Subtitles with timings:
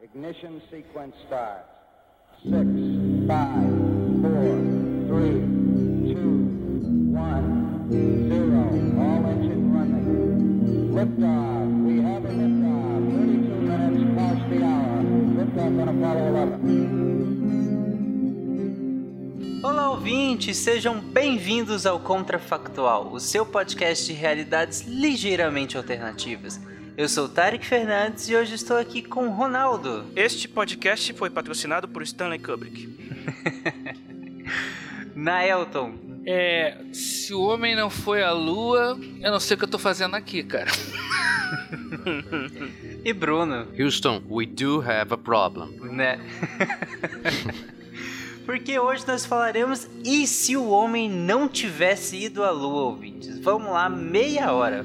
[0.00, 1.66] Ignition sequence starts.
[2.44, 2.54] Six,
[3.26, 3.68] five,
[4.22, 4.54] four,
[5.10, 5.42] three,
[6.14, 6.38] two,
[7.10, 8.62] one, zero.
[9.02, 10.94] All engine running.
[10.94, 11.66] Liftoff.
[11.84, 13.10] We have a liftoff.
[13.10, 15.02] 32 minutes past the hour.
[15.34, 16.78] Liftoff on Apollo 11.
[19.64, 20.56] Olá, ouvintes!
[20.58, 26.60] Sejam bem-vindos ao Contrafactual, o seu podcast de realidades ligeiramente alternativas.
[26.98, 30.04] Eu sou Tarek Fernandes e hoje estou aqui com Ronaldo.
[30.16, 32.88] Este podcast foi patrocinado por Stanley Kubrick.
[35.14, 35.94] Naelton.
[36.26, 39.78] É, se o homem não foi à lua, eu não sei o que eu tô
[39.78, 40.72] fazendo aqui, cara.
[43.04, 43.68] e Bruno.
[43.78, 45.78] Houston, we do have a problem.
[45.92, 46.18] Né?
[48.44, 53.38] Porque hoje nós falaremos e se o homem não tivesse ido à lua, ouvintes?
[53.38, 54.84] Vamos lá, meia hora.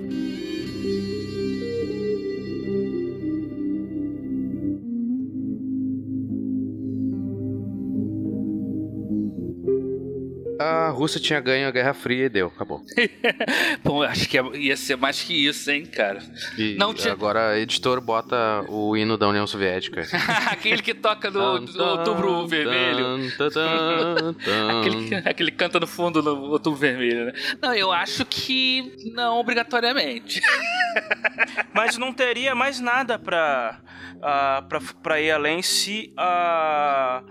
[10.61, 12.81] A Rússia tinha ganho a Guerra Fria e deu, acabou.
[13.83, 16.19] Bom, eu acho que ia ser mais que isso, hein, cara.
[16.57, 20.03] E Não tinha- agora editor bota o hino da União Soviética.
[20.51, 23.05] aquele que toca no, no outubro vermelho.
[24.79, 27.33] Aquele, que- aquele que canta no fundo no outubro vermelho, né?
[27.61, 30.41] Não, eu acho que não obrigatoriamente.
[31.73, 33.79] Mas não teria mais nada pra,
[34.21, 37.23] ah, pra, pra ir além se a,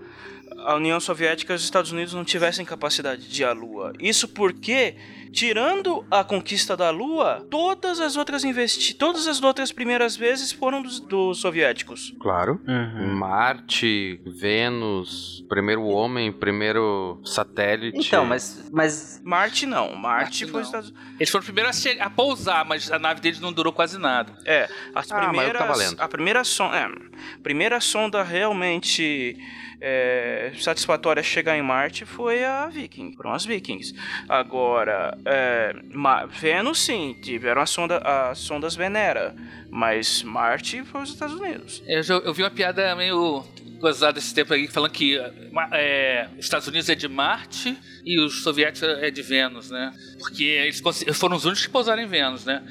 [0.65, 3.93] a União Soviética e os Estados Unidos não tivessem capacidade de ir à Lua.
[3.99, 4.95] Isso porque,
[5.31, 10.81] tirando a conquista da Lua, todas as outras investi todas as outras primeiras vezes foram
[10.81, 12.13] dos, dos soviéticos.
[12.19, 12.59] Claro.
[12.67, 13.13] Uhum.
[13.15, 17.97] Marte, Vênus, primeiro homem, primeiro satélite.
[18.07, 20.59] Então, mas, mas Marte não, Marte, Marte foi não.
[20.61, 23.97] os Estados Eles foram primeiros a, a pousar, mas a nave deles não durou quase
[23.97, 24.33] nada.
[24.45, 25.57] É, as Ah, mas primeiras.
[25.61, 25.99] tá valendo.
[26.01, 26.77] a primeira sonda.
[26.77, 26.87] É,
[27.41, 29.37] primeira sonda realmente
[29.79, 33.13] é, satisfatória a chegar em Marte foi a Viking.
[33.15, 33.93] Foram as Vikings.
[34.29, 35.73] Agora, é,
[36.39, 39.35] Vênus sim, tiveram a sonda, as sondas Venera.
[39.69, 41.81] Mas Marte foi os Estados Unidos.
[41.87, 43.43] Eu, eu vi uma piada meio
[43.81, 45.17] gozada esse tempo aí, falando que
[45.73, 49.91] é, os Estados Unidos é de Marte e os soviéticos é de Vênus, né?
[50.19, 50.81] Porque eles
[51.13, 52.63] foram os únicos que pousaram em Vênus, né?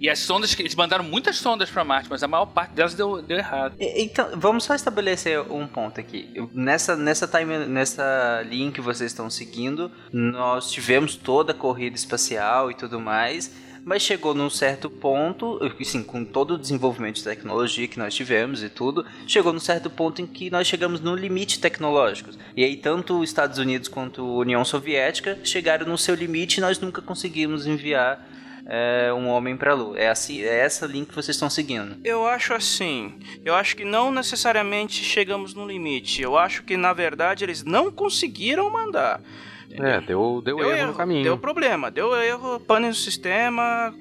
[0.00, 2.94] E as sondas, que eles mandaram muitas sondas para Marte, mas a maior parte delas
[2.94, 3.74] deu, deu errado.
[3.78, 6.28] Então, vamos só estabelecer um ponto aqui.
[6.52, 12.70] Nessa, nessa, time, nessa linha que vocês estão seguindo, nós tivemos toda a corrida espacial
[12.70, 13.54] e tudo mais,
[13.88, 18.62] mas chegou num certo ponto, assim, com todo o desenvolvimento de tecnologia que nós tivemos
[18.62, 22.28] e tudo, chegou num certo ponto em que nós chegamos no limite tecnológico.
[22.54, 26.60] E aí, tanto os Estados Unidos quanto a União Soviética chegaram no seu limite e
[26.60, 28.28] nós nunca conseguimos enviar
[28.66, 29.98] é, um homem para a Lua.
[29.98, 31.96] É, assim, é essa linha que vocês estão seguindo.
[32.04, 33.14] Eu acho assim.
[33.42, 36.20] Eu acho que não necessariamente chegamos no limite.
[36.20, 39.22] Eu acho que, na verdade, eles não conseguiram mandar.
[39.70, 41.22] É, deu, deu, erro, no caminho.
[41.22, 43.94] Deu problema, deu erro, pane no sistema.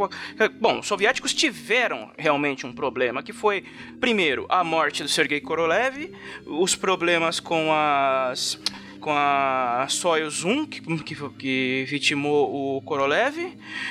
[0.60, 3.64] Bom, os soviéticos tiveram realmente um problema, que foi,
[4.00, 6.12] primeiro, a morte do Sergei Korolev,
[6.46, 8.60] os problemas com as
[9.08, 13.38] com a Soyuz 1, que, que, que vitimou o Korolev,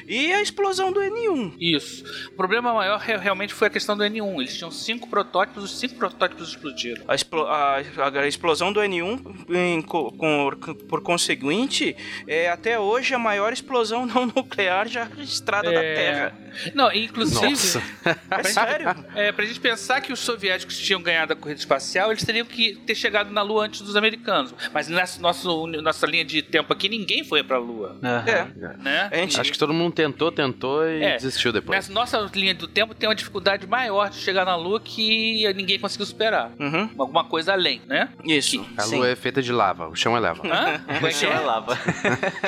[0.06, 1.54] e a explosão do N1.
[1.58, 2.04] Isso.
[2.28, 4.40] O problema maior re- realmente foi a questão do N1.
[4.42, 7.02] Eles tinham cinco protótipos, os cinco protótipos explodiram.
[7.08, 7.76] A, explo- a-
[8.14, 10.50] a explosão do N1, em co- com-
[10.86, 11.96] por conseguinte,
[12.28, 15.94] é até hoje a maior explosão não nuclear já registrada da É.
[15.94, 16.38] Terra.
[16.74, 17.42] Não, inclusive.
[17.50, 17.82] Nossa.
[18.30, 19.04] É sério?
[19.14, 22.74] É, pra gente pensar que os soviéticos tinham ganhado a corrida espacial, eles teriam que
[22.86, 24.54] ter chegado na Lua antes dos americanos.
[24.74, 27.96] Mas nessa nosso, nossa linha de tempo aqui, ninguém foi pra Lua.
[28.26, 28.44] É.
[28.82, 29.08] Né?
[29.12, 31.76] A gente- Acho que todo mundo tentou, tentou e É, desistiu depois.
[31.76, 35.78] Nessa nossa linha do tempo tem uma dificuldade maior de chegar na Lua que ninguém
[35.78, 36.50] conseguiu superar.
[36.58, 38.08] Uhum, Alguma coisa além, né?
[38.24, 38.64] isso.
[38.76, 38.96] A Sim.
[38.96, 40.42] lua é feita de lava, o chão é lava.
[40.46, 40.78] Hã?
[40.94, 41.40] Como é que Chão é é?
[41.40, 41.78] lava.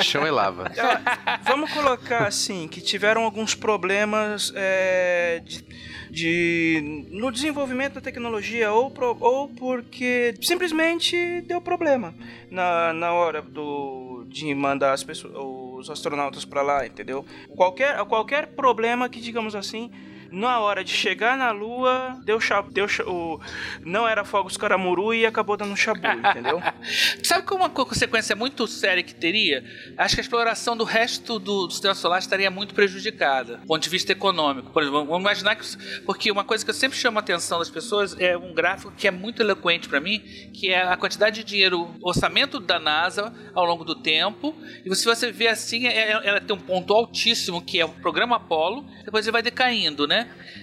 [0.03, 0.71] chão é lava.
[1.43, 5.63] Vamos colocar assim, que tiveram alguns problemas problemas é, de,
[6.09, 12.13] de- no desenvolvimento da tecnologia ou, pro- ou porque simplesmente deu problema
[12.49, 17.25] na, na hora do, de mandar as pessoas, os astronautas para lá, entendeu?
[17.55, 19.89] Qualquer, qualquer problema que, digamos assim,
[20.31, 23.39] na hora de chegar na Lua, deu, cha, deu o,
[23.83, 25.99] não era fogos caramuru e acabou dando chabu,
[26.29, 26.61] entendeu?
[27.23, 29.63] Sabe que uma consequência muito séria que teria?
[29.97, 33.81] Acho que a exploração do resto do, do sistema solar estaria muito prejudicada, do ponto
[33.81, 34.71] de vista econômico.
[34.71, 35.65] Por exemplo, vamos imaginar que.
[36.05, 39.07] Porque uma coisa que eu sempre chamo a atenção das pessoas é um gráfico que
[39.07, 40.19] é muito eloquente para mim,
[40.53, 44.55] que é a quantidade de dinheiro, orçamento da NASA ao longo do tempo.
[44.85, 47.89] E se você vê assim, é- é- ela tem um ponto altíssimo, que é o
[47.89, 50.18] programa Apollo, depois ele vai decaindo, né?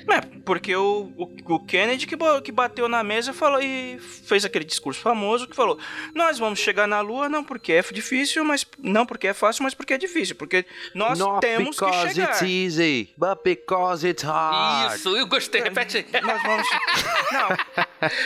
[0.08, 4.44] É, porque o, o, o Kennedy que, que bateu na mesa e falou e fez
[4.44, 5.78] aquele discurso famoso que falou:
[6.14, 9.74] Nós vamos chegar na Lua não porque é difícil, mas não porque é fácil, mas
[9.74, 10.64] porque é difícil, porque
[10.94, 12.30] nós Not temos que because chegar.
[12.30, 14.94] it's easy, but because it's hard.
[14.94, 16.06] Isso, eu gostei, repete aí.
[16.22, 16.66] Nós vamos.
[17.32, 17.48] Não.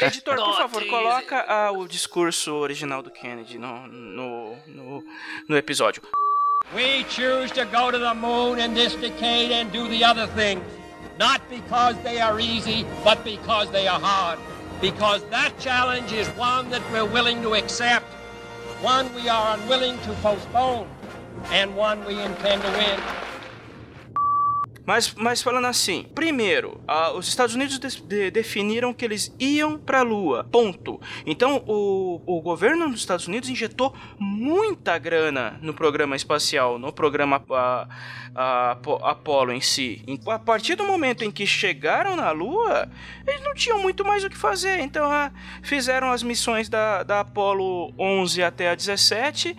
[0.07, 0.91] Editor, por Not favor, easy.
[0.91, 5.05] coloca ah, o discurso original do Kennedy no, no, no,
[5.49, 6.03] no episódio.
[6.75, 10.63] We choose to go to the moon in this decade and do the other things,
[11.21, 14.39] not because they are easy, but because they are hard.
[14.81, 18.07] Because that challenge is one that we're willing to accept,
[18.81, 20.89] one we are unwilling to postpone,
[21.51, 23.20] and one we intend to win.
[24.87, 29.79] Mas, mas falando assim, primeiro, ah, os Estados Unidos des- de- definiram que eles iam
[29.79, 31.01] para a Lua, ponto.
[31.25, 37.43] Então o, o governo dos Estados Unidos injetou muita grana no programa espacial, no programa
[37.51, 37.89] ah,
[38.35, 40.03] ah, Apo- Apollo em si.
[40.27, 42.89] A partir do momento em que chegaram na Lua,
[43.27, 44.81] eles não tinham muito mais o que fazer.
[44.81, 45.09] Então
[45.63, 49.57] fizeram as missões da, da Apollo 11 até a 17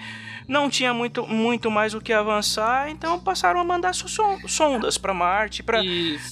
[0.51, 4.97] não tinha muito, muito mais o que avançar, então passaram a mandar so- son- sondas
[4.97, 5.81] para Marte, para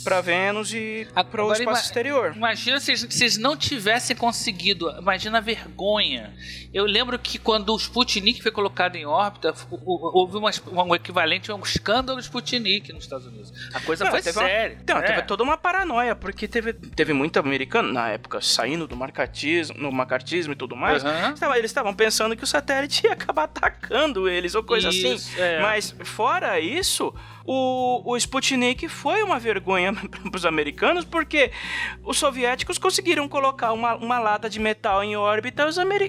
[0.04, 2.34] para Vênus e para o espaço exterior.
[2.36, 4.90] Imagina se se eles não tivessem conseguido.
[5.00, 6.34] Imagina a vergonha.
[6.72, 10.52] Eu lembro que quando o Sputnik foi colocado em órbita, houve uma,
[10.84, 13.52] um equivalente a um escândalo Sputnik nos Estados Unidos.
[13.74, 14.78] A coisa Não, foi teve uma- séria.
[14.80, 15.02] Então, É.
[15.02, 19.92] teve toda uma paranoia, porque teve, teve muito americano na época saindo do marcatismo, no
[19.92, 21.04] macartismo e tudo mais.
[21.34, 25.42] Estava- eles estavam pensando que o satélite ia acabar atacando eles ou coisa Isso, assim.
[25.42, 25.60] é.
[25.62, 27.12] Mas fora isso,
[27.52, 29.92] o, o Sputnik foi uma vergonha
[30.22, 31.52] para os americanos, porque
[32.04, 35.64] os soviéticos conseguiram colocar uma, uma lata de metal em órbita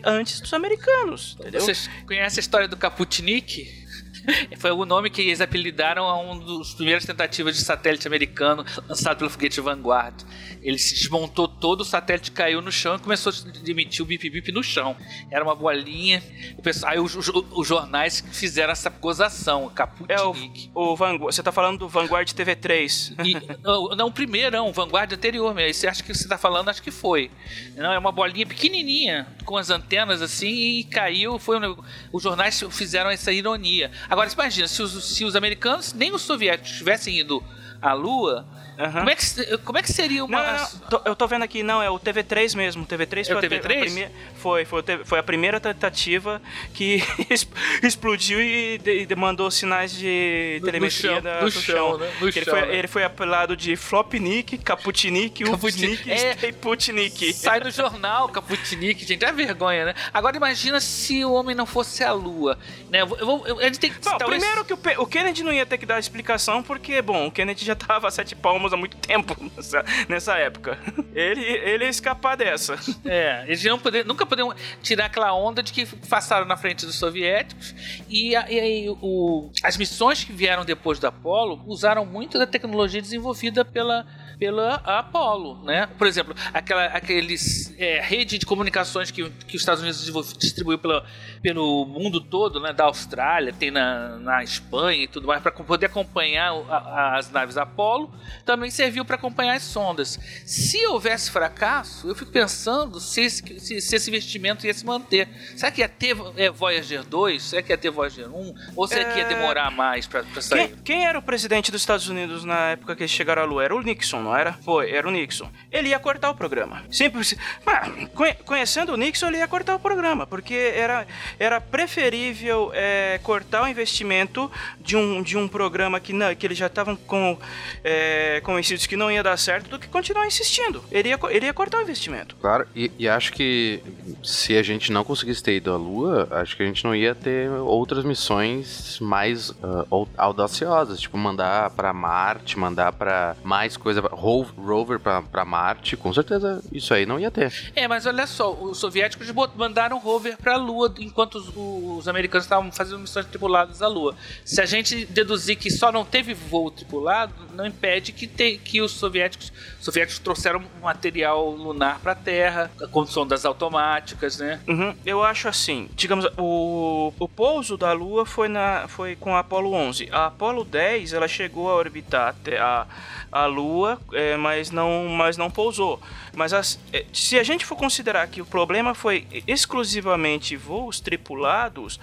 [0.05, 1.39] antes dos americanos.
[1.41, 1.63] Entendeu?
[1.63, 3.80] Vocês conhecem a história do Kaputnik?
[4.59, 9.19] Foi o nome que eles apelidaram a um dos primeiras tentativas de satélite americano lançado
[9.19, 10.15] pelo foguete Vanguard.
[10.63, 14.53] Ele se desmontou todo, o satélite caiu no chão e começou a emitir o bip-bip
[14.53, 14.95] no chão.
[15.31, 16.23] Era uma bolinha.
[16.59, 20.71] O pessoal- Aí os, os- os jornais fizeram essa gozação, o Kaputnik.
[20.75, 23.15] O Vanguard, você tá falando do Vanguard TV3.
[23.25, 25.71] E, não, não, o primeiro, não, o Vanguard anterior mesmo.
[25.71, 27.31] Esse acho que você tá falando, acho que foi.
[27.77, 31.39] Não, é uma bolinha pequenininha, com as antenas assim, e caiu.
[31.39, 31.77] Foi um
[32.13, 33.91] Os jornais fizeram essa ironia.
[34.11, 37.41] Agora, imagina, se os, se os americanos, nem os soviéticos, tivessem ido
[37.81, 38.45] à Lua,
[38.89, 40.43] como, é que, como é que seria uma.
[40.43, 42.87] Não, não, não, tô- eu tô vendo aqui, não, é o TV3 mesmo.
[42.87, 43.77] TV3 É o foi, a- TV3?
[43.77, 46.41] a primeira- foi, foi, o foi a primeira tentativa
[46.75, 47.03] que
[47.83, 51.99] explodiu e de- mandou sinais de telemetria chão, da- no do chão, chão.
[51.99, 52.11] né?
[52.23, 52.77] Ele, chão, foi, né?
[52.77, 56.37] ele foi apelado de Flopnik, Kaputnik, Upsnik É.
[56.49, 57.33] e Putnik.
[57.35, 59.95] Sai no jornal, Kaputnik, gente, é vergonha, né?
[60.13, 62.59] Agora imagina se o homem não fosse a Lua.
[62.91, 63.03] Né?
[63.03, 63.99] Eu vou- eu- a gente tem que.
[64.01, 67.27] Bom, talvez- primeiro que o, o Kennedy não ia ter que dar explicação, porque, bom,
[67.27, 70.79] o Kennedy já tava a sete palmos há muito tempo nessa, nessa época.
[71.15, 72.79] Ele, ele ia escapar dessa.
[73.05, 76.97] É, eles não poder, nunca poderiam tirar aquela onda de que passaram na frente dos
[76.97, 77.75] soviéticos
[78.09, 83.65] e, aí o- as missões que vieram depois da Apollo usaram muito da tecnologia desenvolvida
[83.65, 84.07] pela
[84.41, 85.87] pela Apollo, né?
[85.99, 91.05] Por exemplo, aquela aqueles é, rede de comunicações que, que os Estados Unidos distribuiu pela,
[91.43, 92.73] pelo mundo todo, né?
[92.73, 97.59] Da Austrália, tem na, na Espanha e tudo mais para poder acompanhar a- as naves
[97.59, 98.11] Apollo,
[98.47, 100.19] também serviu para acompanhar as sondas.
[100.47, 105.29] Se houvesse fracasso, eu fico pensando se esse, se, se esse investimento ia se manter.
[105.55, 107.43] Será que ia ter é, Voyager 2?
[107.43, 108.55] Será que ia ter Voyager 1?
[108.75, 109.29] Ou será que ia É.
[109.29, 110.69] demorar mais para sair?
[110.69, 113.63] Quem, quem era o presidente dos Estados Unidos na época que eles chegaram à Lua?
[113.65, 114.53] Era o Nixon, não era?
[114.55, 115.49] Foi, era o Nixon.
[115.71, 116.83] Ele ia cortar o programa.
[116.91, 117.35] Simples.
[117.67, 121.07] Ah, conhe- conhecendo o Nixon, ele ia cortar o programa, porque era,
[121.39, 126.59] era preferível é, cortar o investimento de um, de um programa que, não, que eles
[126.59, 127.39] já estavam com,
[127.85, 130.83] é, convencidos que não ia dar certo do que continuar insistindo.
[130.91, 132.37] Ele ia, ele ia cortar o investimento.
[132.41, 133.83] Claro, e, e acho que
[134.23, 137.15] se a gente não conseguisse ter ido à Lua, acho que a gente não ia
[137.15, 144.03] ter outras missões mais ah, au- audaciosas, tipo mandar pra Marte, mandar pra mais coisa,
[144.21, 147.53] ro- rover pra, pra Marte, com certeza isso aí não ia ter.
[147.75, 151.51] É, mas olha só, os soviéticos mandaram rover pra Lua enquanto os,
[151.99, 154.15] os americanos estavam fazendo missões tripuladas à Lua.
[154.45, 158.81] Se a gente deduzir que só não teve voo tripulado, não impede que, te- que
[158.81, 164.61] os soviéticos, os soviéticos trouxeram material lunar pra Terra, com sondas automáticas, né?
[164.69, 169.41] Uhum, Eu acho assim, digamos, o, o pouso da Lua foi, na, foi com a
[169.41, 170.09] Apollo 11.
[170.13, 172.87] A Apollo 10, ela chegou a orbitar até a,
[173.31, 176.01] a Lua, é, mas, não, mas não pousou.
[176.35, 181.99] Mas as- é, se a gente for considerar que o problema foi exclusivamente voos tripulados,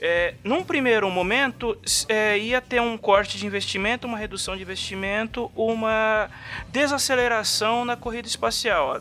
[0.00, 1.76] é, num primeiro momento
[2.08, 6.28] é, ia ter um corte de investimento, uma redução de investimento, uma
[6.68, 9.00] desaceleração na corrida espacial.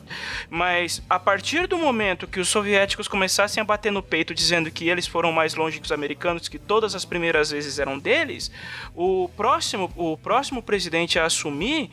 [0.49, 4.87] Mas a partir do momento que os soviéticos começassem a bater no peito dizendo que
[4.89, 8.49] eles foram mais longe que os americanos, que todas as primeiras vezes eram deles,
[8.95, 11.89] o próximo, o próximo presidente a assumir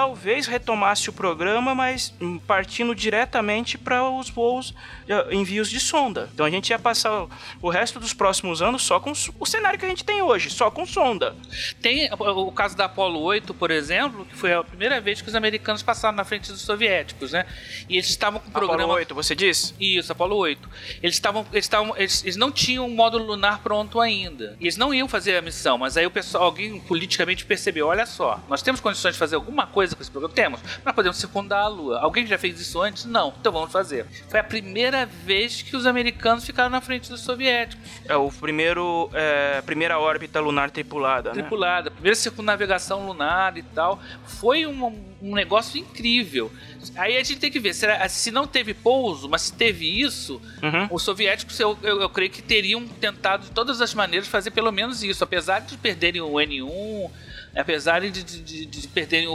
[0.00, 4.74] talvez retomasse o programa, mas hum, partindo diretamente para os voos,
[5.06, 6.30] eh, envios de sonda.
[6.32, 7.26] Então a gente ia passar
[7.60, 10.70] o- resto dos próximos anos só com o cenário que a gente tem hoje, só
[10.70, 11.36] com sonda.
[11.82, 15.28] Tem o o caso da Apollo 8, por exemplo, que foi a primeira vez que
[15.28, 17.44] os americanos passaram na frente dos soviéticos, né?
[17.88, 18.82] E eles estavam com o programa.
[18.82, 19.74] Apollo 8, você diz?
[19.78, 20.68] Isso, Apollo 8.
[21.02, 21.44] Eles estavam.
[21.52, 24.56] Eles, estavam eles, eles não tinham um módulo lunar pronto ainda.
[24.58, 28.06] E eles não iam fazer a missão, mas aí o pessoal, alguém politicamente percebeu: olha
[28.06, 30.34] só, nós temos condições de fazer alguma coisa com esse programa?
[30.34, 30.60] Temos.
[30.84, 31.98] Nós podemos circundar a Lua.
[32.00, 33.04] Alguém já fez isso antes?
[33.04, 33.32] Não.
[33.40, 34.06] Então vamos fazer.
[34.28, 37.84] Foi a primeira vez que os americanos ficaram na frente dos soviéticos.
[38.04, 41.40] É o primeiro, é, primeira órbita lunar tripulada, né?
[41.40, 44.00] tripulada, primeira circunnavegação lunar e tal.
[44.26, 44.86] Foi um,
[45.22, 46.50] um negócio incrível.
[46.96, 50.40] Aí a gente tem que ver, será, se não teve pouso, mas se teve isso,
[50.62, 50.88] Uhum.
[50.90, 54.70] os soviéticos, eu, eu, eu creio que teriam tentado de todas as maneiras fazer pelo
[54.72, 57.10] menos isso, apesar de perderem o N1,
[57.54, 59.32] apesar de, de, de- de perderem o,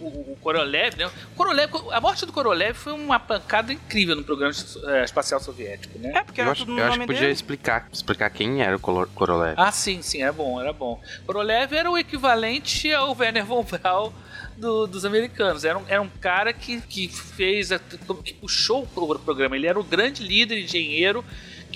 [0.00, 1.06] o, o Korolev, né?
[1.06, 4.54] O Korolev, a morte do Korolev foi uma pancada incrível no programa
[4.88, 6.12] eh, espacial soviético, né?
[6.14, 7.32] É, porque Eu era acho, tudo no eu acho que podia dele.
[7.32, 9.54] explicar, explicar quem era o Korolev.
[9.56, 11.00] Ah, sim, sim, era bom, era bom.
[11.26, 14.12] Korolev era o equivalente ao Werner von Braun
[14.56, 15.64] do- dos americanos.
[15.64, 19.56] Era um, era um cara que, que fez, a- que puxou o pro- programa.
[19.56, 21.24] Ele era o grande líder, engenheiro,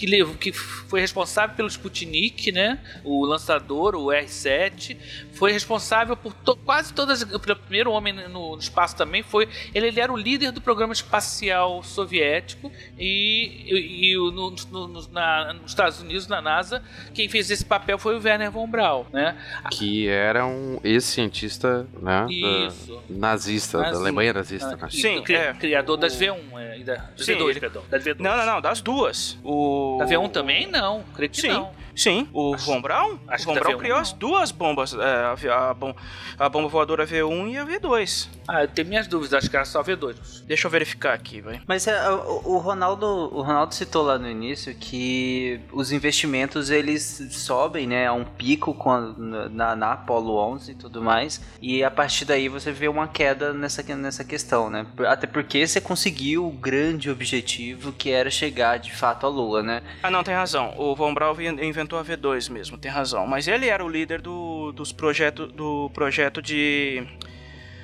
[0.01, 2.79] que, levou, que foi responsável pelo Sputnik, né?
[3.05, 4.97] O lançador, o R-7.
[5.35, 7.23] Foi responsável por to- quase todas.
[7.23, 9.47] Pelo primeiro homem no, no espaço também foi.
[9.75, 12.73] Ele, ele era o líder do programa espacial soviético.
[12.99, 17.51] E, e, e o- no- no- no- na- nos Estados Unidos, na NASA, quem fez
[17.51, 19.37] esse papel foi o Werner von Braun, né?
[19.71, 22.27] Que era um ex-cientista, né?
[22.27, 23.03] da- Isso.
[23.11, 23.97] nazista, da Nazi.
[24.01, 24.89] Alemanha nazista, Ah, né?
[24.91, 25.53] Sim, cri- é.
[25.53, 27.83] criador das O- V1, é, e da, das Sim, V2, ele- perdão.
[27.91, 28.17] Das V2.
[28.23, 29.39] Não, não, não, das duas.
[29.45, 29.90] O...
[29.99, 30.67] Da V1 também?
[30.67, 31.71] Não, creio que Sim, não.
[31.95, 32.29] Sim.
[32.33, 35.71] O Von Braun, acho o Von da Braun V1 criou as duas bombas, é, a,
[35.71, 35.95] a bom-
[36.39, 38.29] a bomba voadora V1 e a V2.
[38.49, 40.45] Ah, eu tenho minhas dúvidas, acho que era só V2.
[40.45, 41.61] Deixa eu verificar aqui, vai.
[41.67, 47.23] Mas é, o, o Ronaldo, o Ronaldo citou lá no início que os investimentos eles
[47.31, 49.19] sobem, né, a um pico quando,
[49.51, 53.53] na, na Apollo 11 e tudo mais, e a partir daí você vê uma queda
[53.53, 54.87] nessa, nessa questão, né?
[55.07, 59.83] Até porque você conseguiu o grande objetivo que era chegar de fato à Lua, né?
[60.03, 60.75] Ah, não, tem razão.
[60.77, 63.27] O Von Braun in- inventou a V2 mesmo, tem razão.
[63.27, 67.07] Mas ele era o líder do, dos projeto, do projeto de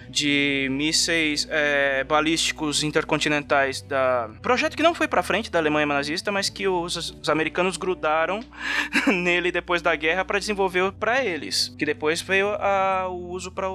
[0.08, 6.30] de mísseis é, balísticos intercontinentais da projeto que não foi pra frente da Alemanha nazista,
[6.30, 8.40] mas que os, os americanos grudaram
[9.12, 13.66] nele depois da guerra para desenvolver para eles, que depois veio a, o uso para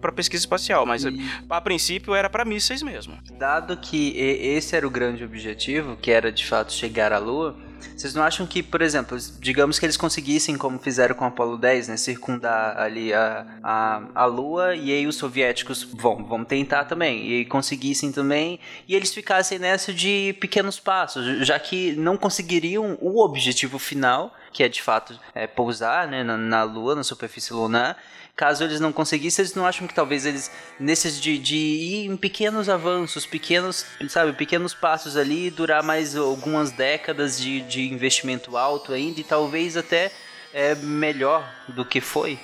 [0.00, 1.04] para pesquisa espacial, mas
[1.48, 3.18] a princípio era para mísseis mesmo.
[3.32, 7.56] Dado que e- esse era o grande objetivo, que era de fato chegar à Lua,
[7.96, 11.56] vocês não acham que, por exemplo, digamos que eles conseguissem, como fizeram com o Apollo
[11.56, 16.84] 10, né, circundar ali a, a, a Lua, e aí os soviéticos vão, vão tentar
[16.84, 22.96] também, e conseguissem também, e eles ficassem nessa de pequenos passos, já que não conseguiriam
[23.00, 27.52] o objetivo final, que é de fato é, pousar né, na, na Lua, na superfície
[27.52, 27.96] lunar,
[28.38, 32.16] caso eles não conseguissem, eles não acham que talvez eles, nesses de, de ir em
[32.16, 38.92] pequenos avanços, pequenos, sabe, pequenos passos ali, durar mais algumas décadas de, de investimento alto
[38.92, 40.12] ainda e talvez até
[40.54, 42.38] é melhor do que foi?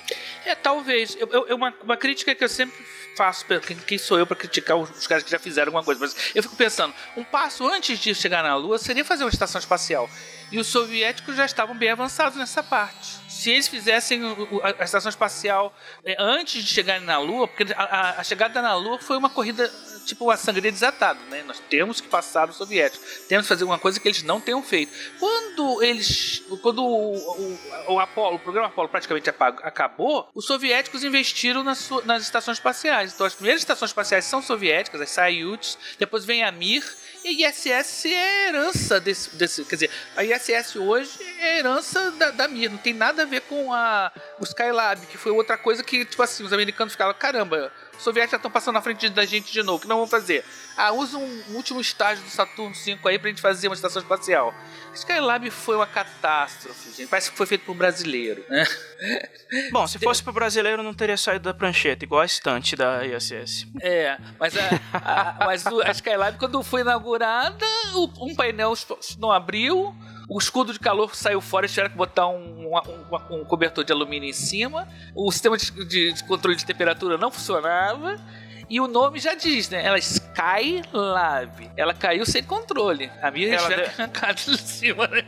[0.45, 1.15] É, talvez.
[1.17, 2.75] Eu, eu- uma, uma crítica que eu sempre
[3.15, 3.45] faço,
[3.87, 6.01] quem, sou eu para criticar os, caras que já fizeram alguma coisa?
[6.01, 9.57] Mas eu fico pensando, um passo antes de chegar na Lua seria fazer uma estação
[9.59, 10.09] espacial.
[10.51, 13.24] E os soviéticos já estavam bem avançados nessa parte.
[13.35, 14.21] Se eles fizessem
[14.63, 15.75] a, estação espacial
[16.05, 19.69] é, antes de chegarem na Lua, porque a, a chegada na Lua foi uma corrida
[20.05, 21.43] tipo a sangria desatada, né?
[21.43, 24.61] Nós temos que passar os soviéticos, temos que fazer uma coisa que eles não tenham
[24.61, 24.91] feito.
[25.19, 31.63] Quando eles, quando o, o, o Apolo, o programa Apolo praticamente acabou, os soviéticos investiram
[31.63, 33.13] nas, nas estações espaciais.
[33.13, 36.83] Então as primeiras estações espaciais são soviéticas, as Soyuz, depois vem a Mir
[37.23, 39.65] e a ISS é herança desse, desse.
[39.65, 42.69] Quer dizer, a ISS hoje é herança da, da Mir.
[42.69, 46.21] Não tem nada a ver com a, o Skylab, que foi outra coisa que, tipo
[46.21, 49.63] assim, os americanos ficavam, caramba, os soviéticos já estão passando na frente da gente de
[49.63, 49.77] novo.
[49.77, 50.43] O que não vamos fazer?
[50.77, 54.53] Ah, usa um último estágio do Saturno 5 aí pra gente fazer uma estação espacial.
[54.93, 57.09] Skylab foi uma catástrofe, gente.
[57.09, 58.65] Parece que foi feito por um brasileiro, né?
[59.71, 63.67] Bom, se fosse pro brasileiro, não teria saído da prancheta, igual a estante da ISS.
[63.81, 64.61] É, mas a,
[64.93, 67.65] a, mas a Skylab, quando foi inaugurada,
[68.19, 68.73] um painel
[69.17, 69.95] não abriu,
[70.27, 74.29] o escudo de calor saiu fora, tiveram que botar um, um, um, cobertor de alumínio
[74.29, 78.19] em cima, o sistema de, de, de controle de temperatura não funcionava.
[78.67, 79.85] E o nome já diz, né?
[79.85, 81.69] Ela é Skylab.
[81.77, 83.11] Ela caiu sem controle.
[83.21, 83.89] A minha ela tiveram de...
[83.89, 85.23] arrancado de cima, né?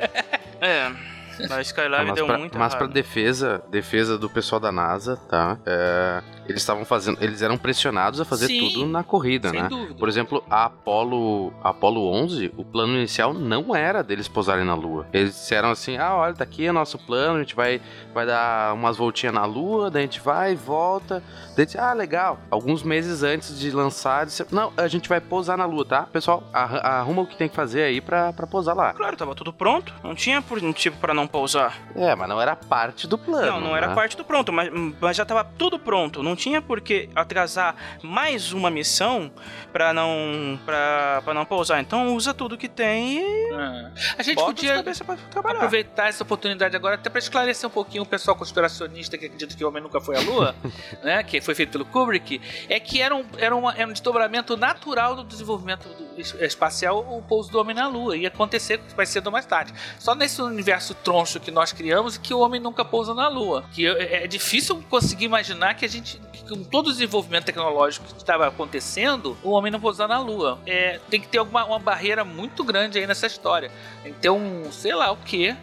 [0.60, 1.17] É.
[1.50, 5.58] A Skylab deu pra, muito Mas pra defesa, defesa do pessoal da NASA, tá?
[5.66, 9.68] É, eles estavam fazendo, eles eram pressionados a fazer Sim, tudo na corrida, né?
[9.70, 9.96] dúvida.
[9.96, 14.76] Por exemplo, a Apollo, a Apollo 11, o plano inicial não era deles pousarem na
[14.76, 15.06] Lua.
[15.14, 17.82] Eles disseram assim: "Ah, olha, tá aqui é nosso plano, a gente vai
[18.14, 21.22] vai dar umas voltinhas na Lua, daí a gente vai e volta".
[21.56, 22.40] Daí disse, ah, legal.
[22.52, 26.04] Alguns meses antes de lançar, disse, não, a gente vai pousar na Lua, tá?
[26.04, 28.94] Pessoal, arruma o que tem que fazer aí pra, pra pousar lá.
[28.94, 29.94] Claro, tava tudo pronto.
[30.04, 31.78] Não tinha por, tipo para não pousar.
[31.96, 33.46] É, mas não era parte do plano.
[33.48, 33.96] Não, não era né?
[33.96, 34.70] parte do pronto, mas,
[35.00, 36.22] mas já tava tudo pronto.
[36.24, 39.32] Não tinha por que atrasar mais uma missão
[39.72, 41.80] pra não para não pousar.
[41.80, 43.92] Então usa tudo que tem e É.
[44.18, 45.58] A gente bota podia os cabeça pra trabalhar.
[45.58, 49.64] aproveitar essa oportunidade agora até para esclarecer um pouquinho o pessoal conspiracionista que acredita que
[49.64, 50.56] o homem nunca foi à Lua,
[51.04, 51.24] né?
[51.24, 55.16] Que foi feito pelo Kubrick, é que era um, era, uma, era um desdobramento natural
[55.16, 58.16] do desenvolvimento do es- espacial o pouso do homem na Lua.
[58.18, 59.74] Ia acontecer mais cedo ou mais tarde.
[60.00, 63.66] Só nesse universo troncho que nós criamos que o homem nunca pousa na Lua.
[63.74, 68.06] Que é, é difícil conseguir imaginar que a gente, que com todo o desenvolvimento tecnológico
[68.06, 70.60] que estava acontecendo, o homem não pousar na Lua.
[70.66, 73.72] É, tem que ter alguma uma barreira muito grande aí nessa história.
[74.04, 75.56] Tem que ter um, sei lá o que,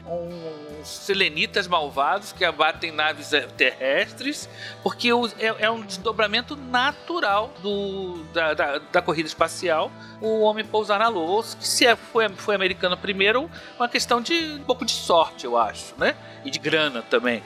[0.84, 4.48] selenitas malvados que abatem naves eh, terrestres,
[4.82, 10.98] porque é, é um desdobramento natural do, da, da, da corrida espacial o homem pousar
[10.98, 11.42] na Lua.
[11.60, 15.94] Se é, foi, foi americano primeiro, uma questão de um pouco de sorte, eu acho,
[15.98, 16.14] né?
[16.44, 17.42] E de grana também.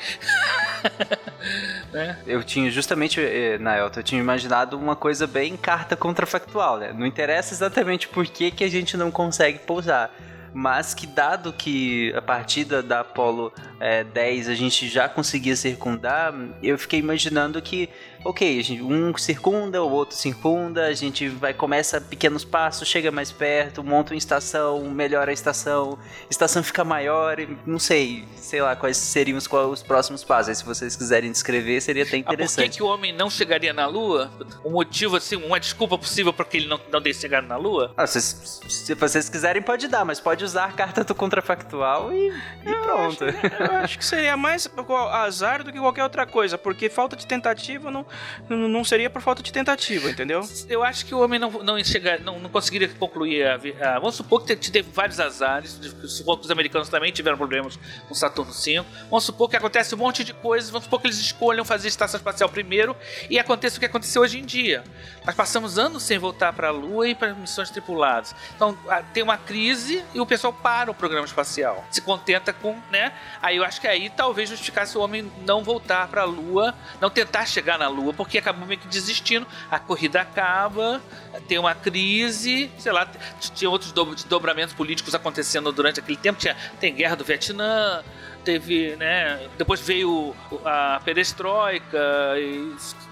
[1.93, 2.19] né?
[2.27, 6.93] Eu tinha justamente, eh, Naelton, eu tinha imaginado uma coisa bem carta contrafactual, né?
[6.93, 10.11] Não interessa exatamente por que, que a gente não consegue pousar.
[10.53, 16.35] Mas que dado que a partida da Apollo eh, 10 a gente já conseguia circundar,
[16.63, 17.89] eu fiquei imaginando que,
[18.25, 23.83] ok, um circunda, o outro circunda, a gente vai começa pequenos passos, chega mais perto,
[23.83, 28.75] monta uma estação, melhora a estação, a estação fica maior, e não sei, sei lá
[28.77, 30.49] quais seriam os, qual- os próximos passos.
[30.51, 32.77] Aí, se vocês quiserem descrever, seria até Ah, por que, interessante.
[32.77, 34.31] que o homem não chegaria na Lua?
[34.65, 37.93] Um motivo, assim, uma desculpa possível para que ele não, não tenha chegado na Lua?
[37.97, 42.29] Ah, se, se vocês quiserem, pode dar, mas pode usar a carta do contrafactual e,
[42.65, 43.25] e pronto.
[43.25, 44.69] Eu acho que seria mais
[45.13, 48.05] azar do que qualquer outra coisa, porque falta de tentativa não,
[48.49, 50.41] não seria por falta de tentativa, entendeu?
[50.69, 51.77] Eu acho que o homem não, não,
[52.25, 55.79] não, não conseguiria concluir a, a- Vamos supor que te- teve vários azares.
[56.09, 57.79] Supor que os americanos também tiveram problemas
[58.09, 58.85] com Saturno V.
[59.11, 60.71] Vamos supor que acontece um monte de coisas.
[60.71, 62.97] Vamos supor que eles escolham fazer estação espacial primeiro
[63.29, 64.83] e aconteça o que aconteceu hoje em dia.
[65.25, 68.35] Nós passamos anos sem voltar para a Lua e para missões tripuladas.
[68.57, 71.85] Então a- tem uma crise e o pessoal para o programa espacial.
[71.91, 73.13] Se contenta com, né?
[73.43, 77.11] Aí eu acho que aí talvez justificasse o homem não voltar para a Lua, não
[77.11, 79.47] tentar chegar na Lua, porque acabou meio que desistindo.
[79.71, 81.01] A corrida acaba,
[81.47, 83.07] tem uma crise, sei lá,
[83.55, 86.39] tinha outros do- desdobramentos políticos acontecendo durante aquele tempo.
[86.39, 88.03] Tinha, tem guerra do Vietnã,
[88.45, 89.49] teve, né?
[89.59, 90.35] Depois veio
[90.65, 91.99] a perestroika,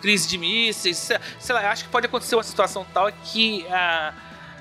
[0.00, 4.12] crise de mísseis, sei, sei lá, acho que pode acontecer uma situação tal que a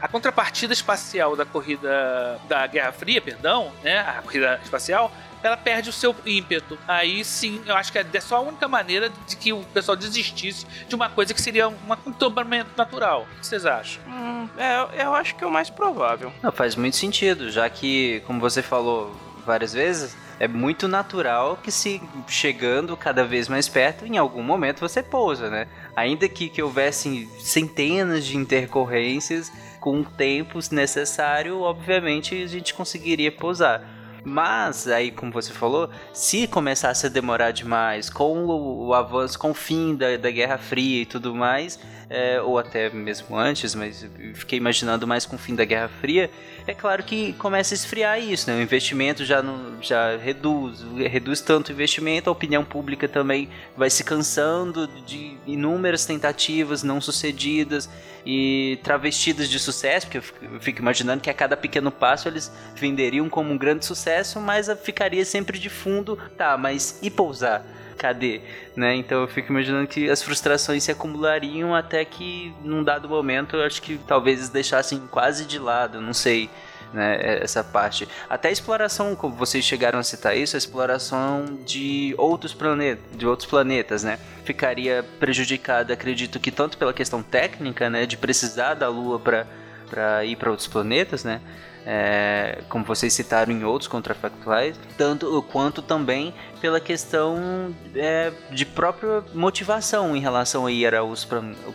[0.01, 5.09] a contrapartida espacial da corrida da Guerra Fria, perdão, né, a corrida espacial,
[5.43, 6.77] ela perde o seu ímpeto.
[6.87, 10.65] Aí sim, eu acho que é só a única maneira de que o pessoal desistisse
[10.87, 13.27] de uma coisa que seria um dobramento natural.
[13.37, 14.01] O que vocês acham?
[14.07, 16.31] Hum, é, eu acho que é o mais provável.
[16.41, 21.71] Não, faz muito sentido, já que, como você falou várias vezes, É muito natural que
[21.71, 25.67] se chegando cada vez mais perto, em algum momento você pousa, né?
[25.95, 33.31] Ainda que, que houvessem centenas de intercorrências, com o tempo necessário, obviamente a gente conseguiria
[33.31, 33.81] pousar.
[34.25, 39.51] Mas, aí, como você falou, se começasse a demorar demais, com o, o avanço, com
[39.51, 44.03] o fim da, da Guerra Fria e tudo mais, é, ou até mesmo antes, mas
[44.33, 46.31] fiquei imaginando mais com o fim da Guerra Fria,
[46.67, 48.57] é claro que começa a esfriar isso, né?
[48.57, 53.89] O investimento já, não, já reduz, reduz tanto o investimento, a opinião pública também vai
[53.89, 57.89] se cansando de inúmeras tentativas não sucedidas
[58.25, 63.29] e travestidas de sucesso, porque eu fico imaginando que a cada pequeno passo eles venderiam
[63.29, 67.63] como um grande sucesso, mas ficaria sempre de fundo, tá, mas e pousar?
[67.97, 68.41] Cadê?
[68.75, 68.95] Né?
[68.95, 73.63] Então eu fico imaginando que as frustrações se acumulariam até que num dado momento eu
[73.63, 76.49] acho que talvez deixassem quase de lado, não sei.
[76.93, 78.07] Né, essa parte.
[78.29, 83.27] Até a exploração, como vocês chegaram a citar isso, a exploração de outros planetas, de
[83.27, 84.17] outros planetas, né?
[84.45, 89.45] Ficaria prejudicada, acredito que tanto pela questão técnica, né, de precisar da Lua para
[89.89, 91.41] para ir para outros planetas, né?
[91.85, 99.23] É, como vocês citaram em outros contrafactuais, tanto quanto também pela questão é, de própria
[99.33, 101.27] motivação em relação a ir aos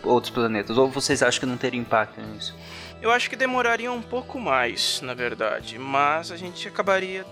[0.03, 0.77] outros planetas.
[0.77, 2.57] Ou vocês acham que não teria impacto nisso?
[3.03, 7.25] Eu acho que demoraria um pouco mais, na verdade, mas a gente acabaria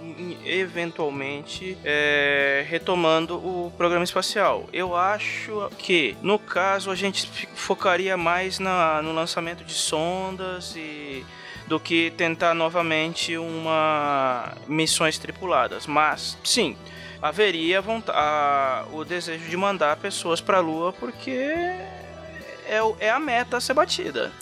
[0.46, 4.66] eventualmente é, retomando o programa espacial.
[4.72, 11.22] Eu acho que, no caso, a gente focaria mais na, no lançamento de sondas e
[11.68, 15.86] do que tentar novamente uma missões tripuladas.
[15.86, 16.76] Mas, sim,
[17.20, 23.58] haveria a, o desejo de mandar pessoas para a Lua porque é, é a meta
[23.58, 24.32] a ser batida.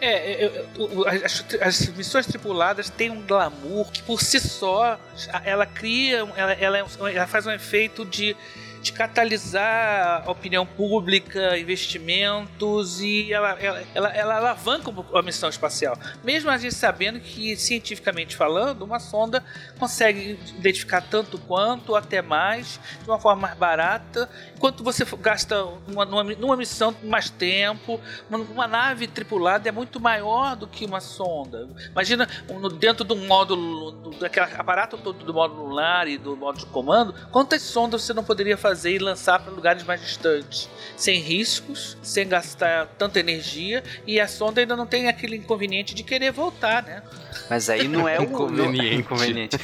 [0.00, 0.66] É, é
[1.24, 4.98] as, as, missões tripuladas têm um glamour que por si só
[5.44, 8.36] ela cria, ela, ela, é ela faz um efeito de
[8.84, 15.98] de catalisar a opinião pública, investimentos e ela, ela, ela, ela alavanca a missão espacial.
[16.22, 19.42] Mesmo a gente sabendo que, cientificamente falando, uma sonda
[19.78, 26.04] consegue identificar tanto quanto, até mais, de uma forma mais barata, enquanto você gasta uma,
[26.04, 27.98] numa, numa missão mais tempo.
[28.28, 31.70] Uma, uma, nave tripulada é muito maior do que uma sonda.
[31.90, 32.28] Imagina
[32.78, 37.62] dentro do módulo, daquele aparato todo do módulo lunar e do módulo de comando, quantas
[37.62, 38.73] sondas você não poderia fazer?
[38.74, 44.26] Fazer e lançar para lugares mais distantes, sem riscos, sem gastar tanta energia e a
[44.26, 47.00] sonda ainda não tem aquele inconveniente de querer voltar, né?
[47.48, 48.94] Mas aí não é o inconveniente.
[48.94, 49.58] inconveniente.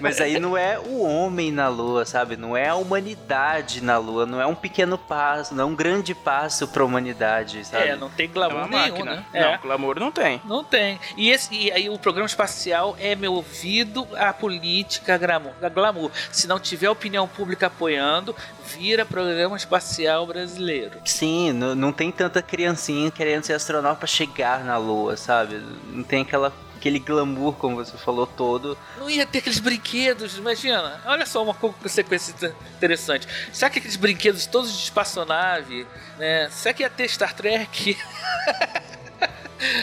[0.00, 2.36] Mas aí não é o homem na Lua, sabe?
[2.36, 6.14] Não é a humanidade na Lua, não é um pequeno passo, não é um grande
[6.14, 7.88] passo para a humanidade, sabe?
[7.88, 9.14] É, não tem glamour é nenhum, máquina.
[9.16, 9.24] né?
[9.32, 9.58] Não, é.
[9.58, 10.40] glamour não tem.
[10.44, 10.98] Não tem.
[11.16, 15.52] E, esse, e aí o programa espacial é meu ouvido à política glamour.
[15.72, 16.10] glamour.
[16.30, 18.34] Se não tiver opinião pública apoiando,
[18.66, 20.98] vira programa espacial brasileiro.
[21.04, 25.60] Sim, não, não tem tanta criancinha querendo ser astronauta para chegar na Lua, sabe?
[25.92, 28.76] Não tem aquela aquele glamour, como você falou, todo.
[28.98, 31.00] Não ia ter aqueles brinquedos, imagina.
[31.06, 32.34] Olha só uma consequência
[32.76, 33.28] interessante.
[33.52, 35.86] Será que aqueles brinquedos todos de espaçonave,
[36.18, 36.48] né?
[36.50, 37.96] Será que ia ter Star Trek?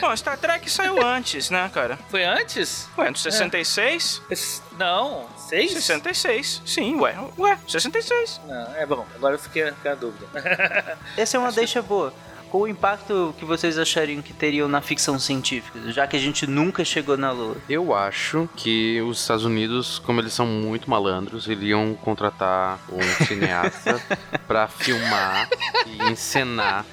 [0.02, 1.98] Bom, Star Trek saiu antes, né, cara?
[2.10, 2.90] Foi antes?
[2.98, 4.22] Ué, no 66?
[4.30, 4.36] É.
[4.78, 5.72] Não, 6?
[5.72, 6.62] 66.
[6.66, 7.16] Sim, ué.
[7.38, 8.42] Ué, 66.
[8.46, 9.08] Não, é bom.
[9.16, 10.28] Agora eu fiquei com a dúvida.
[11.16, 12.14] Essa é uma Acho deixa boa.
[12.50, 16.48] Qual o impacto que vocês achariam que teriam na ficção científica, já que a gente
[16.48, 17.58] nunca chegou na Lua?
[17.70, 24.02] Eu acho que os Estados Unidos, como eles são muito malandros, iriam contratar um cineasta
[24.48, 25.48] para filmar
[25.86, 26.86] e encenar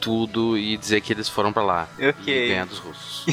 [0.00, 2.46] tudo e dizer que eles foram para lá okay.
[2.46, 3.26] e ganhar dos russos.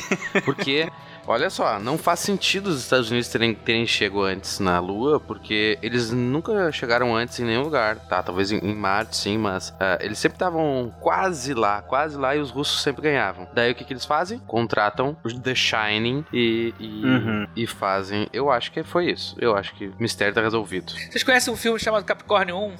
[0.43, 0.89] Porque
[1.27, 5.79] Olha só, não faz sentido os Estados Unidos terem, terem chegado antes na Lua, porque
[5.81, 8.21] eles nunca chegaram antes em nenhum lugar, tá?
[8.21, 12.39] Talvez em, em Marte, sim, mas uh, eles sempre estavam quase lá, quase lá, e
[12.39, 13.47] os russos sempre ganhavam.
[13.53, 14.39] Daí o que, que eles fazem?
[14.39, 17.47] Contratam The Shining e, e, uhum.
[17.55, 18.27] e, fazem.
[18.31, 19.35] Eu acho que foi isso.
[19.39, 20.91] Eu acho que o mistério tá resolvido.
[20.91, 22.75] Vocês conhecem um filme chamado Capricórnio 1?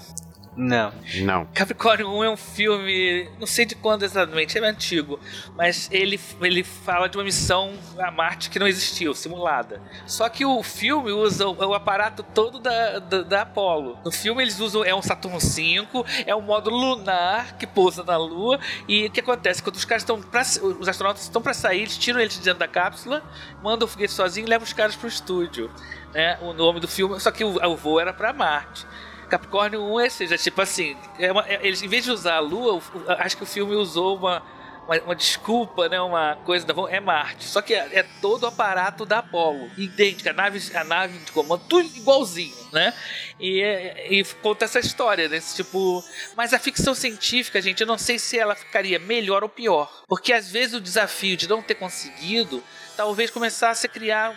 [0.58, 0.94] Não.
[1.22, 1.46] Não.
[1.54, 5.20] Capricórnio 1 é um filme, não sei de quando exatamente, é antigo,
[5.56, 9.82] mas ele, ele fala de uma missão a Marte que não existiu, simulada.
[10.06, 14.00] Só que o filme usa o, o aparato todo da, da, da, Apollo.
[14.04, 18.18] No filme eles usam, é um Saturno 5, é um módulo lunar que pousa na
[18.18, 19.62] Lua, e o que acontece?
[19.62, 20.24] Quando os caras estão,
[20.80, 23.22] os astronautas estão para sair, eles tiram eles de dentro da cápsula,
[23.62, 25.70] mandam o foguete sozinho e levam os caras pro estúdio.
[26.14, 26.38] Né?
[26.42, 28.88] O nome do filme, só que o, o voo era para Marte.
[29.36, 32.40] Capricórnio 1 é seja, tipo assim, é uma, é, eles em vez de usar a
[32.40, 32.82] lua,
[33.20, 34.42] acho que o filme usou uma
[34.88, 36.00] uma, uma desculpa, né?
[36.00, 37.46] Uma coisa da é Marte.
[37.46, 39.70] Só que é, é todo o aparato da Apollo.
[39.78, 42.94] Idêntica, a nave, a nave de comando, tudo igualzinho, né?
[43.40, 43.62] E,
[44.10, 46.04] e conta essa história desse tipo.
[46.36, 49.92] Mas a ficção científica, gente, eu não sei se ela ficaria melhor ou pior.
[50.08, 52.64] Porque às vezes o desafio de não ter conseguido
[52.96, 54.34] talvez começasse a criar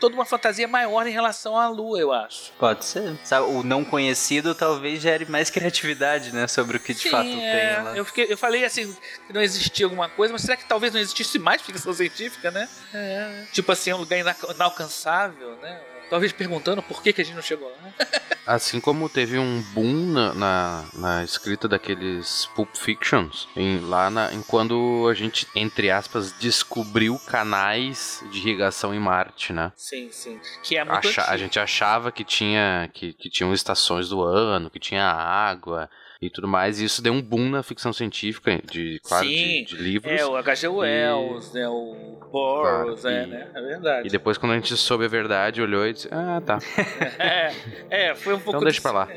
[0.00, 2.52] toda uma fantasia maior em relação à Lua, eu acho.
[2.58, 3.16] Pode ser.
[3.24, 6.46] Sabe, o não conhecido talvez gere mais criatividade, né?
[6.46, 7.74] Sobre o que de Sim, fato é.
[7.74, 7.96] tem lá.
[7.96, 8.94] Eu, fiquei, eu falei assim
[9.26, 12.68] que não existia alguma coisa, mas será que talvez não existisse mais ficção científica, né?
[12.94, 13.44] É.
[13.52, 15.80] Tipo assim, um lugar ina- inalcançável, né?
[16.12, 18.06] Talvez perguntando por que, que a gente não chegou lá.
[18.46, 24.30] Assim como teve um boom na, na, na escrita daqueles Pulp Fictions, em, lá na,
[24.34, 29.72] em quando a gente, entre aspas, descobriu canais de irrigação em Marte, né?
[29.74, 30.38] Sim, sim.
[30.62, 34.68] Que é muito Acha- a gente achava que tinha que, que tinham estações do ano,
[34.68, 35.88] que tinha água
[36.22, 39.64] e tudo mais, e isso deu um boom na ficção científica, de, claro, de, Sim,
[39.64, 40.20] de livros.
[40.20, 40.68] É, o H.G.
[40.68, 41.68] Wells, né?
[41.68, 43.50] O Burroughs, Claro, é, e- né?
[43.54, 44.06] É verdade.
[44.06, 46.58] E depois, quando a gente soube a verdade, olhou e disse: Ah, tá.
[47.18, 47.52] É,
[47.90, 48.50] é, foi um pouco.
[48.50, 48.82] Então deixa disso.
[48.82, 49.08] pra lá.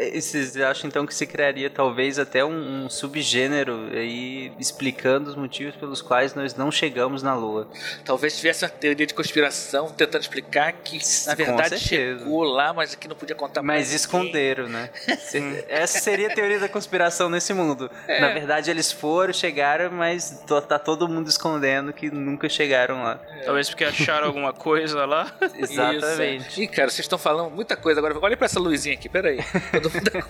[0.00, 5.36] E Vocês acham então que se criaria talvez até um, um subgênero aí explicando os
[5.36, 7.68] motivos pelos quais nós não chegamos na Lua?
[8.04, 12.94] Talvez tivesse uma teoria de conspiração tentando explicar que, na Com verdade, chegou lá, mas
[12.94, 13.96] que não podia contar pra Mas ninguém.
[13.96, 14.90] esconderam, né?
[15.68, 17.90] Essa seria a teoria da conspiração nesse mundo.
[18.08, 18.20] É.
[18.20, 23.20] Na verdade, eles foram, chegaram, mas tá todo mundo escondendo que nunca chegaram lá.
[23.44, 25.32] Talvez porque acharam alguma coisa lá.
[25.56, 26.48] Exatamente.
[26.48, 26.62] Isso.
[26.62, 28.18] Ih, cara, vocês estão falando muita coisa agora.
[28.20, 29.38] Olha pra essa luzinha aqui, peraí.
[29.72, 30.24] Todo mundo-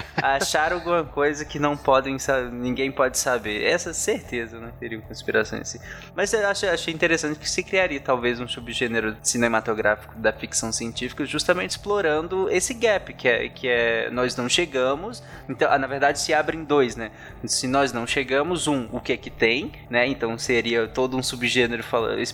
[0.22, 2.16] Acharam alguma coisa que não podem
[2.52, 3.64] ninguém pode saber.
[3.64, 4.72] Essa certeza, né?
[4.78, 5.80] Teria uma conspiração em si.
[6.14, 11.24] Mas eu achei, achei interessante que se criaria talvez um subgênero cinematográfico da ficção científica,
[11.24, 15.22] justamente explorando esse gap, que é, que é nós não chegamos.
[15.48, 17.10] Então, ah, na verdade, se abrem dois, né?
[17.44, 20.06] Se nós não chegamos, um, o que é que tem, né?
[20.06, 21.84] Então seria todo um subgênero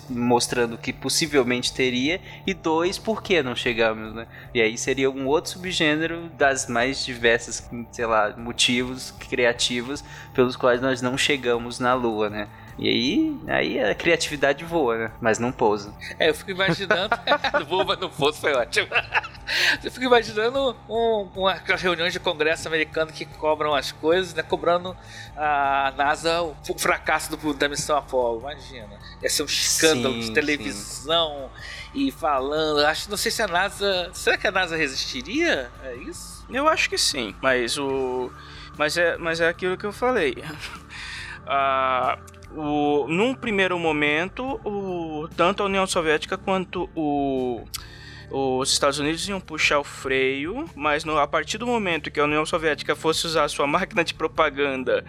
[0.09, 4.27] mostrando que possivelmente teria, e dois, por que não chegamos, né?
[4.55, 10.81] E aí seria um outro subgênero das mais diversas, sei lá, motivos criativos pelos quais
[10.81, 12.49] nós não chegamos na Lua, né?
[12.79, 15.11] E aí, aí a criatividade voa, né?
[15.19, 15.95] Mas não pousa.
[16.19, 17.17] É, eu fico imaginando.
[17.55, 18.87] não vou, mas não fosse, foi ótimo.
[19.83, 24.43] Eu fico imaginando um, uma, aquelas reuniões de congresso americano que cobram as coisas, né?
[24.43, 24.97] Cobrando
[25.37, 28.41] a NASA o, fracasso do- da missão Apollo.
[28.41, 28.99] Imagina.
[29.23, 31.49] Ia ser um escândalo Sim, de televisão
[31.97, 32.81] e falando.
[32.81, 34.11] Acho, não sei se a NASA.
[34.13, 35.71] Será que a NASA resistiria?
[35.83, 36.47] É isso?
[36.51, 38.31] Eu acho que sim, mas o.
[38.77, 40.37] Mas é, mas é aquilo que eu falei.
[41.49, 42.19] Ah,
[42.57, 47.65] o, num primeiro momento, o, tanto a União Soviética quanto o,
[48.31, 52.25] os Estados Unidos iam puxar o freio, mas no- a partir do momento que a
[52.25, 55.05] União Soviética fosse usar sua máquina de propaganda,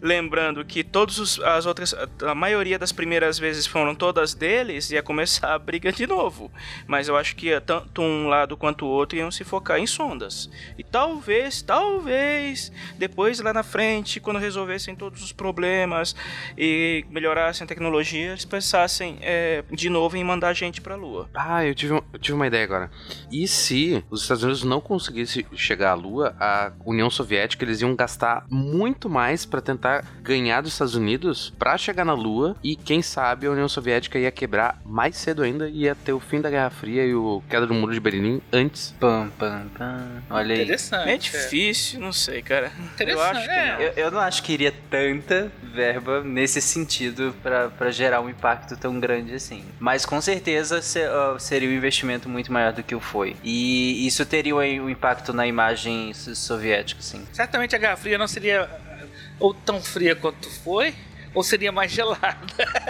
[0.00, 1.94] lembrando que todos os- as outras,
[2.26, 6.50] a maioria das primeiras vezes foram todas deles, ia começar a briga de novo.
[6.86, 10.48] Mas eu acho que tanto um lado quanto o outro iam se focar em sondas.
[10.78, 16.14] E talvez, talvez, depois lá na frente, quando resolvessem todos os problemas
[16.56, 21.28] e melhorassem a tecnologia, eles pensassem é, de novo em mandar gente pra Lua.
[21.34, 22.90] Ah, eu tive, um- eu tive uma ideia agora.
[23.30, 27.94] E se os Estados Unidos não conseguissem chegar à Lua, a União Soviética eles iam
[27.94, 33.02] gastar muito mais pra tentar ganhar dos Estados Unidos pra chegar na Lua e quem
[33.02, 36.50] sabe a União Soviética ia quebrar mais cedo ainda e ia ter o fim da
[36.50, 38.94] Guerra Fria e o queda do muro de Berlim antes.
[38.98, 40.22] Pam, pam, pam.
[40.30, 40.66] Olha aí.
[40.86, 41.08] Interessante.
[41.10, 42.72] É difícil, não sei, cara.
[42.78, 43.72] Eu Interessante, acho que é.
[43.72, 43.80] não.
[43.80, 48.76] Eu, eu não acho que iria tanta verba nesse sentido pra pra gerar um impacto
[48.76, 49.64] tão grande assim.
[49.78, 53.36] Mas com certeza se- ah, seria um investimento muito maior do que o foi.
[53.44, 57.24] E isso teria um, um impacto na imagem so- soviética, sim.
[57.32, 59.06] Certamente a Guerra Fria não seria uh,
[59.38, 60.94] ou tão fria quanto foi,
[61.34, 62.38] ou seria mais gelada.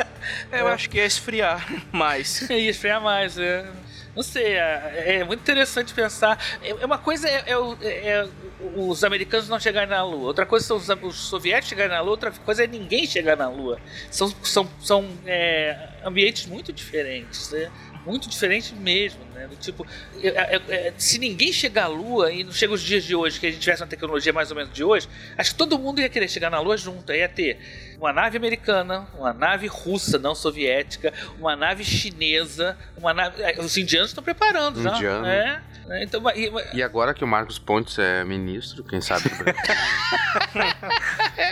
[0.53, 2.43] Eu acho que ia esfriar mais.
[2.51, 3.67] Ia esfriar mais, é.
[4.15, 6.39] Não sei, é, é muito interessante pensar.
[6.63, 8.29] É é uma coisa é, é o- é
[8.77, 12.11] os americanos não chegarem na Lua, outra coisa são os, os soviéticos chegarem na Lua,
[12.11, 13.81] outra coisa é ninguém chegar na Lua.
[14.11, 17.71] São, são, são é, ambientes muito diferentes, né?
[18.07, 19.47] Muito diferentes mesmo, né?
[19.47, 19.87] Do tipo,
[20.23, 23.39] é- é- é, se ninguém chegar à Lua e não chega os dias de hoje,
[23.39, 26.01] que a gente tivesse uma tecnologia mais ou menos de hoje, acho que todo mundo
[26.01, 27.13] ia querer chegar na Lua junto.
[27.13, 27.59] Ia ter
[27.99, 33.43] uma nave americana, uma nave russa, não soviética, uma nave chinesa, uma nave.
[33.43, 34.95] é, Os indianos estão preparando já.
[34.97, 35.23] Indiano.
[35.23, 35.63] Né?
[36.03, 39.25] Então, e- E agora que o Marcos Pontes é ministro, quem sabe?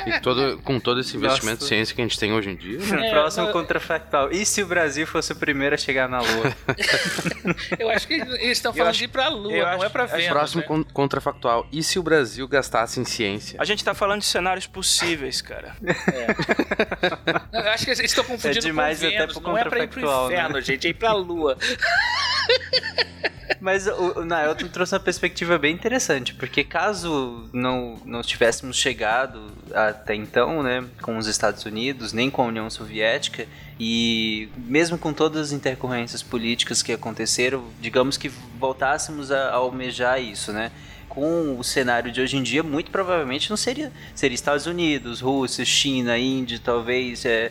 [0.06, 1.64] E todo, com todo esse investimento Nossa.
[1.64, 3.08] de ciência que a gente tem hoje em dia, né?
[3.08, 4.30] É, Próximo mas- contrafactual.
[4.32, 6.54] E se o Brasil fosse o primeiro a chegar na Lua?
[7.78, 10.06] Eu acho que eles estão falando acho- de ir pra Lua, não acho- é pra
[10.06, 10.28] Vênus.
[10.28, 10.66] Próximo né?
[10.68, 11.66] con- contrafactual.
[11.72, 13.58] E se o Brasil gastasse em ciência?
[13.60, 15.74] A gente tá falando de cenários possíveis, cara.
[17.52, 19.34] Eu acho que eles estão confundindo É demais com até Vênus.
[19.38, 20.26] pro Não é pra ir pro né?
[20.34, 21.56] inferno, gente, é ir pra Lua.
[23.60, 30.14] Mas o, o trouxe uma perspectiva bem interessante, porque caso não, não tivéssemos chegado até
[30.14, 33.46] então, né, com os Estados Unidos, nem com a União Soviética,
[33.78, 40.20] e mesmo com todas as intercorrências políticas que aconteceram, digamos que voltássemos a, a almejar
[40.20, 40.70] isso, né?
[41.08, 43.92] Com o cenário de hoje em dia, muito provavelmente não seria.
[44.14, 47.24] Seria Estados Unidos, Rússia, China, Índia, talvez.
[47.24, 47.50] É,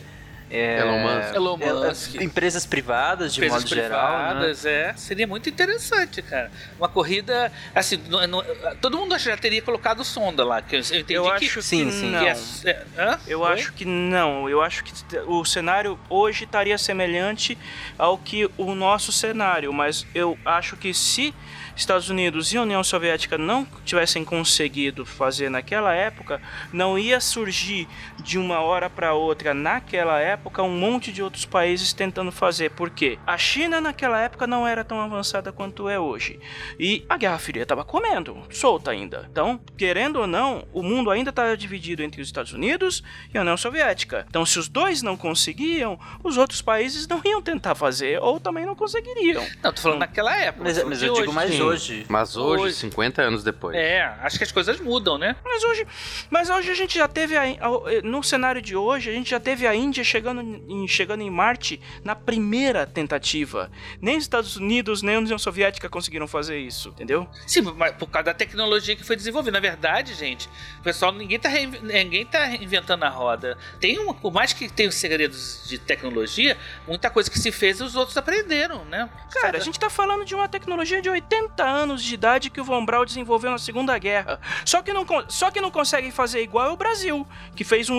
[0.50, 1.34] é, Elon Musk.
[1.34, 2.14] Elon é, Musk.
[2.22, 4.18] empresas privadas, de Empresas modo geral.
[4.18, 4.24] Né?
[4.30, 4.94] privadas, é.
[4.96, 6.50] Seria muito interessante, cara.
[6.78, 8.44] Uma corrida, assim, não- não-
[8.80, 11.30] todo mundo que já teria colocado sonda lá, que eu entendi Eu que...
[11.30, 12.10] acho que Sim, sim.
[12.10, 12.20] não.
[12.20, 13.18] que é- é- hã?
[13.26, 13.52] Eu Oi?
[13.52, 14.48] acho que não.
[14.48, 14.92] Eu acho que
[15.26, 17.56] o cenário hoje estaria semelhante
[17.98, 21.34] ao que o nosso cenário, mas eu acho que se
[21.78, 27.86] Estados Unidos e União Soviética não tivessem conseguido fazer naquela época, não ia surgir
[28.18, 32.72] de uma hora para outra naquela época um monte de outros países tentando fazer.
[32.72, 33.16] Por quê?
[33.24, 36.40] A China naquela época não era tão avançada quanto é hoje.
[36.80, 39.28] E a Guerra Fria estava comendo, solta ainda.
[39.30, 43.42] Então, querendo ou não, o mundo ainda estava dividido entre os Estados Unidos e a
[43.42, 44.26] União Soviética.
[44.28, 48.66] Então, se os dois não conseguiam, os outros países não iam tentar fazer ou também
[48.66, 49.46] não conseguiriam.
[49.62, 50.64] Não, tô falando naquela época.
[50.64, 51.34] Mas, mas eu digo hoje.
[51.34, 52.06] mais Sim, hoje.
[52.08, 52.74] Mas hoje, Hoje.
[52.76, 53.76] 50 anos depois.
[53.76, 55.36] É, acho que as coisas mudam, né?
[55.44, 55.86] Mas hoje,
[56.30, 59.40] mas hoje a gente já teve a, a- no cenário de hoje a gente já
[59.40, 63.70] teve a Índia chegando em, chegando em Marte na primeira tentativa.
[64.00, 67.28] Nem os Estados Unidos nem a União Soviética conseguiram fazer isso, entendeu?
[67.46, 69.52] Sim, mas por causa da tecnologia que foi desenvolvida.
[69.52, 73.56] Na verdade, gente, o pessoal, ninguém tá, reinv- ninguém tá inventando a roda.
[73.80, 77.80] Tem uma, por mais que tenha os segredos de tecnologia, muita coisa que se fez
[77.80, 79.08] os outros aprenderam, né?
[79.32, 82.64] Cara, a gente tá falando de uma tecnologia de 80 anos de idade que o
[82.64, 84.40] Von Braun desenvolveu na Segunda Guerra.
[84.64, 87.98] Só que não, só que não consegue fazer igual é o Brasil, que fez um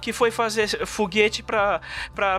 [0.00, 1.80] que foi fazer foguete pra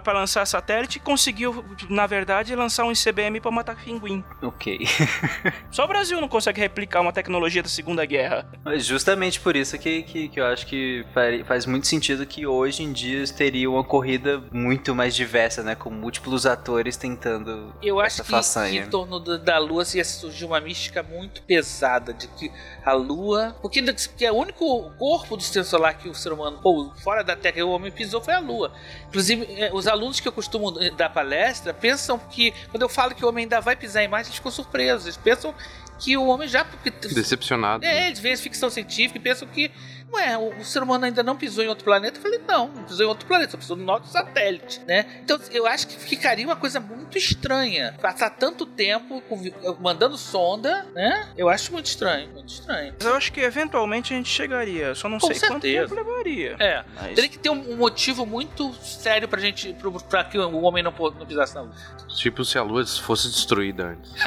[0.08, 4.24] lançar satélite e conseguiu, na verdade, lançar um ICBM pra matar pinguim.
[4.42, 4.80] Ok.
[5.72, 8.50] Só o Brasil não consegue replicar uma tecnologia da Segunda Guerra.
[8.64, 12.46] Mas justamente por isso que, que, que eu acho que fa- faz muito sentido que
[12.48, 15.76] hoje em dia teria uma corrida muito mais diversa, né?
[15.76, 18.84] Com múltiplos atores tentando Eu acho essa que, façanha.
[18.84, 22.52] em torno da Lua ia surgir uma mística muito pesada de que
[22.86, 23.56] a Lua.
[23.62, 27.36] Porque, porque o único corpo do sistema solar que o ser humano, ou fora da
[27.36, 28.74] Terra, o homem pisou foi a Lua.
[29.08, 33.26] Inclusive, eh, os alunos que eu costumo dar palestra pensam que, quando eu falo que
[33.26, 35.06] o homem ainda vai pisar em Marte, eles ficam surpresos.
[35.06, 35.54] Eles pensam
[36.02, 36.66] que o homem já.
[37.14, 37.86] Decepcionado.
[37.86, 39.72] É, eles veem ficção científica e pensam que,
[40.14, 42.18] ué, o, o ser humano ainda não pisou em outro planeta.
[42.18, 45.06] Eu falei, não, não pisou em outro planeta, só pisou no nosso satélite, né?
[45.24, 47.96] Então eu acho que ficaria uma coisa muito estranha.
[48.02, 51.30] Passar tanto tempo convi- mandando sonda, né?
[51.38, 52.94] Eu acho muito estranho, muito estranho.
[52.98, 55.88] Mas eu acho que eventualmente a gente chegaria, só não Com sei quanto certeza.
[55.96, 56.56] tempo levaria.
[56.60, 60.38] É, Mas- teria que ter um, um motivo muito sério pra gente, pro- pra que
[60.38, 61.74] o homem não, não pisasse na Lua.
[62.18, 64.12] Tipo se a lua fosse destruída antes.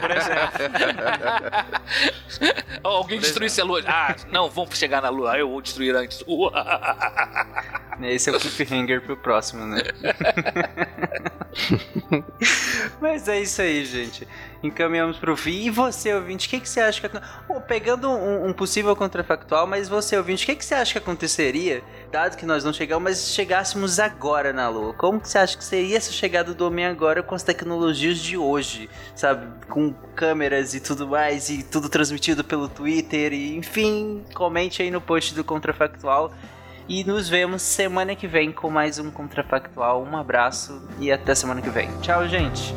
[0.00, 0.52] Por exemplo.
[2.82, 3.82] Alguém destruísse a Lua.
[3.86, 6.24] Ah, não, vamos chegar na Lua, eu vou destruir antes.
[8.02, 9.82] Esse é o cliffhanger pro próximo, né?
[13.00, 14.26] Mas é isso aí, gente.
[14.62, 15.64] Encaminhamos pro fim.
[15.64, 17.20] E você, ouvinte, o que, que você acha que.
[17.46, 20.98] Pô, pegando um, um possível contrafactual, mas você, ouvinte, o que, que você acha que
[20.98, 24.94] aconteceria, dado que nós não chegamos, mas chegássemos agora na Lua?
[24.94, 28.36] Como que você acha que seria essa chegada do homem agora com as tecnologias de
[28.36, 28.88] hoje?
[29.14, 29.46] Sabe?
[29.68, 35.00] Com câmeras e tudo mais, e tudo transmitido pelo Twitter, e enfim, comente aí no
[35.00, 36.32] post do Contrafactual.
[36.88, 40.02] E nos vemos semana que vem com mais um Contrafactual.
[40.02, 41.88] Um abraço e até semana que vem.
[42.00, 42.74] Tchau, gente!